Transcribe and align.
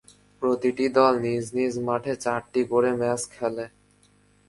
প্রতিটি 0.41 0.85
দল 0.97 1.13
নিজ 1.25 1.45
নিজ 1.57 1.73
মাঠে 1.87 2.13
চারটি 2.23 2.61
করে 2.71 2.89
ম্যাচ 2.99 3.21
খেলে। 3.33 3.65